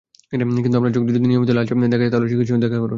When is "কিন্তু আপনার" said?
0.31-0.93